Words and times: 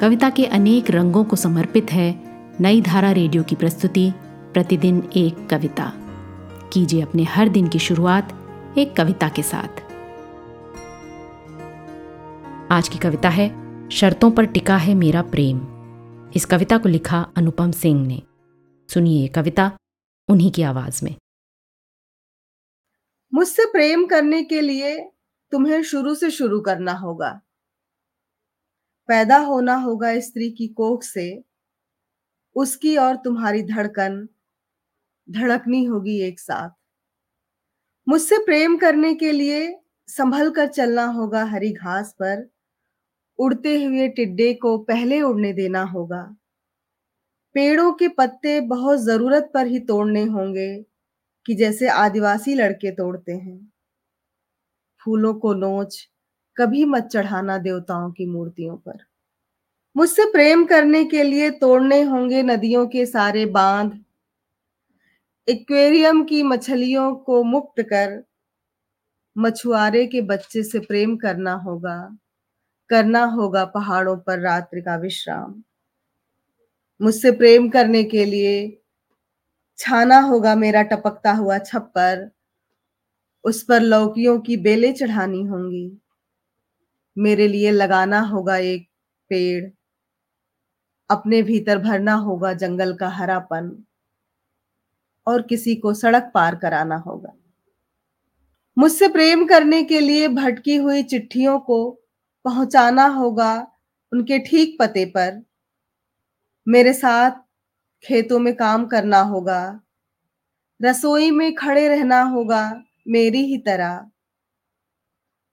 कविता 0.00 0.30
के 0.30 0.46
अनेक 0.46 0.90
रंगों 0.90 1.24
को 1.24 1.36
समर्पित 1.36 1.92
है 1.92 2.22
नई 2.60 2.80
धारा 2.80 3.12
रेडियो 3.12 3.42
की 3.42 3.54
प्रस्तुति, 3.54 4.12
प्रतिदिन 4.52 5.10
एक 5.16 5.48
कविता। 5.50 5.92
कीजिए 6.72 7.02
अपने 7.02 7.24
हर 7.24 7.48
दिन 7.48 7.68
की 7.68 7.78
शुरुआत 7.78 8.32
एक 8.78 8.96
कविता 8.96 9.28
के 9.28 9.42
साथ। 9.42 9.82
आज 12.72 12.88
की 12.88 12.98
कविता 12.98 13.28
है, 13.28 13.50
शर्तों 13.90 14.30
पर 14.30 14.44
टिका 14.44 14.76
है 14.76 14.94
मेरा 14.94 15.22
प्रेम। 15.22 15.60
इस 16.36 16.44
कविता 16.44 16.78
को 16.78 16.88
लिखा 16.88 17.32
अनुपम 17.36 17.70
सिंह 17.70 18.06
ने। 18.06 18.22
सुनिए 18.88 19.22
ये 19.22 19.28
कविता 19.28 19.72
उन्हीं 20.28 20.50
की 20.50 20.62
आवाज़ 20.62 21.04
में। 21.04 21.14
मुझसे 23.34 23.64
प्रेम 23.64 24.06
करने 24.06 24.42
के 24.42 24.60
लिए 24.60 25.10
तुम्हें 25.52 25.82
शुरू 25.82 26.14
से 26.14 26.30
शुरू 26.30 26.60
करना 26.60 26.92
होगा। 26.92 27.40
पैदा 29.08 29.36
होना 29.38 29.74
होगा 29.74 30.20
स्त्री 30.20 30.50
की 30.50 30.68
कोख 30.68 31.02
से, 31.02 31.44
उसकी 32.56 32.96
और 32.96 33.16
तुम्हारी 33.16 33.62
धड़कन, 33.62 34.28
धड़कनी 35.30 35.84
होगी 35.84 36.20
एक 36.20 36.40
साथ। 36.40 36.70
मुझसे 38.08 38.38
प्रेम 38.38 38.76
करने 38.76 39.14
के 39.14 39.32
लिए 39.32 39.78
संभल 40.08 40.50
कर 40.50 40.66
चलना 40.66 41.04
होगा 41.04 41.44
हरी 41.44 41.72
घास 41.72 42.12
पर, 42.12 42.50
उड़ते 43.38 43.84
हुए 43.84 44.08
टिड्डे 44.08 44.54
को 44.54 44.78
पहले 44.78 45.22
उड़ने 45.22 45.52
देना 45.52 45.82
होगा। 45.82 46.36
पेड़ों 47.54 47.92
के 47.92 48.08
पत्ते 48.08 48.60
बहुत 48.60 48.98
ज़रूरत 48.98 49.50
पर 49.54 49.66
ही 49.66 49.78
तोड़ने 49.78 50.24
होंगे, 50.24 50.84
कि 51.46 51.54
जैसे 51.54 51.88
आदिवासी 51.88 52.54
लड़के 52.54 52.90
तोड़ते 52.90 53.32
हैं। 53.32 53.72
फूलों 55.02 55.34
को 55.34 55.54
नोच 55.54 56.08
कभी 56.58 56.84
मत 56.84 57.02
चढ़ाना 57.02 57.58
देवताओं 57.58 58.10
की 58.12 58.26
मूर्तियों 58.26 58.76
पर। 58.76 58.98
मुझसे 59.96 60.24
प्रेम 60.24 60.64
करने 60.64 61.04
के 61.04 61.22
लिए 61.22 61.50
तोड़ने 61.50 62.02
होंगे 62.02 62.42
नदियों 62.42 62.86
के 62.86 63.06
सारे 63.06 63.46
बाँध। 63.46 64.04
एक्वेरियम 65.48 66.24
की 66.24 66.42
मछलियों 66.42 67.14
को 67.16 67.42
मुक्त 67.42 67.82
कर, 67.82 68.22
मछुआरे 69.38 70.06
के 70.06 70.20
बच्चे 70.20 70.62
से 70.62 70.78
प्रेम 70.78 71.16
करना 71.16 71.52
होगा 71.52 72.16
करना 72.90 73.24
होगा 73.24 73.64
पहाड़ों 73.64 74.16
पर 74.16 74.40
रात्रि 74.40 74.80
का 74.80 74.96
विश्राम। 74.96 75.62
मुझसे 77.00 77.30
प्रेम 77.30 77.68
करने 77.68 78.04
के 78.04 78.24
लिए 78.24 78.82
छाना 79.78 80.18
होगा 80.20 80.54
मेरा 80.54 80.82
टपकता 80.82 81.32
हुआ 81.32 81.58
छप्पर, 81.58 82.30
उस 83.44 83.62
पर 83.62 83.80
लौकियों 83.80 84.40
की 84.40 84.56
बेलें 84.56 84.94
चढ़ानी 84.94 85.42
होंगी। 85.42 85.98
मेरे 87.18 87.48
लिए 87.48 87.70
लगाना 87.70 88.20
होगा 88.20 88.56
एक 88.56 88.88
पेड़। 89.28 89.70
अपने 91.10 91.42
भीतर 91.42 91.78
भरना 91.78 92.14
होगा 92.14 92.52
जंगल 92.52 92.96
का 92.96 93.08
हरापन। 93.08 93.84
और 95.26 95.42
किसी 95.42 95.76
को 95.76 95.94
सड़क 95.94 96.30
पार 96.34 96.56
कराना 96.56 96.96
होगा। 96.96 97.32
मुझसे 98.78 99.08
प्रेम 99.08 99.46
करने 99.46 99.82
के 99.82 100.00
लिए 100.00 100.28
भटकी 100.28 100.76
हुई 100.76 101.02
चिट्ठियों 101.02 101.58
को 101.58 101.90
पहुंचाना 102.44 103.06
होगा 103.06 103.72
उनके 104.12 104.38
ठीक 104.38 104.76
पते 104.80 105.04
पर। 105.04 105.42
मेरे 106.68 106.92
साथ 106.92 107.30
खेतों 108.04 108.38
में 108.38 108.56
काम 108.56 108.86
करना 108.86 109.20
होगा। 109.20 109.80
रसोई 110.82 111.30
में 111.30 111.54
खड़े 111.54 111.88
रहना 111.88 112.22
होगा 112.22 112.82
मेरी 113.08 113.38
ही 113.38 113.58
तरह। 113.58 114.10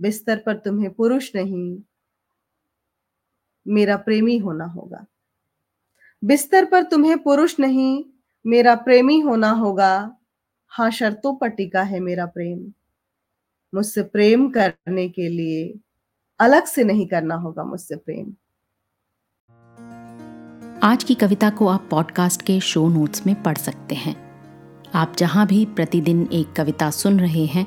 बिस्तर 0.00 0.36
पर 0.36 0.56
तुम्हें 0.56 0.90
पुरुष 0.94 1.30
नहीं, 1.34 1.78
मेरा 3.66 3.96
प्रेमी 3.96 4.38
होना 4.38 4.64
होगा। 4.64 5.04
बिस्तर 6.24 6.64
पर 6.64 6.82
तुम्हें 6.82 7.18
पुरुष 7.18 7.60
नहीं, 7.60 8.04
मेरा 8.46 8.74
प्रेमी 8.74 9.20
होना 9.20 9.50
होगा। 9.50 10.16
हाँ 10.68 10.90
शर्तों 10.90 11.34
पर 11.36 11.48
टिका 11.48 11.82
है 11.82 12.00
मेरा 12.00 12.26
प्रेम। 12.26 12.72
मुझसे 13.74 14.02
प्रेम 14.02 14.48
करने 14.50 15.08
के 15.08 15.28
लिए 15.28 15.78
अलग 16.40 16.64
से 16.64 16.84
नहीं 16.84 17.06
करना 17.06 17.34
होगा 17.34 17.64
मुझसे 17.64 17.96
प्रेम। 17.96 18.34
आज 20.82 21.04
की 21.04 21.14
कविता 21.14 21.50
को 21.50 21.66
आप 21.66 21.88
पॉडकास्ट 21.90 22.42
के 22.42 22.60
शो 22.60 22.88
नोट्स 22.88 23.26
में 23.26 23.42
पढ़ 23.42 23.58
सकते 23.58 23.94
हैं। 23.94 24.14
आप 24.94 25.14
जहाँ 25.18 25.46
भी 25.46 25.64
प्रतिदिन 25.66 26.28
एक 26.32 26.52
कविता 26.52 26.90
सुन 26.90 27.20
रहे 27.20 27.46
हैं 27.46 27.66